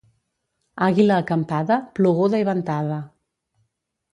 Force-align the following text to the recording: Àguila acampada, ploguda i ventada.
Àguila 0.85 1.17
acampada, 1.23 1.77
ploguda 1.99 2.43
i 2.45 2.49
ventada. 2.51 2.99